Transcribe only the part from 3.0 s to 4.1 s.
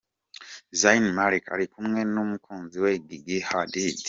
Gigi Hadid.